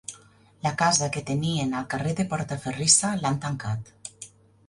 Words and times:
La 0.61 0.69
casa 0.81 1.09
que 1.17 1.21
tenien 1.27 1.75
al 1.81 1.85
carrer 1.91 2.15
de 2.21 2.25
Portaferrissa 2.33 3.11
l'han 3.21 3.37
tancat. 3.47 3.93